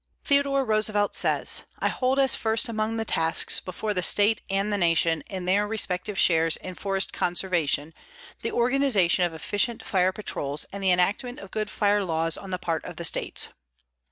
[0.25, 4.77] Theodore Roosevelt says: "I hold as first among the tasks before the states and the
[4.79, 7.93] nation in their respective shares in forest conservation
[8.41, 12.57] the organization of efficient fire patrols and the enactment of good fire laws on the
[12.57, 13.49] part of the states."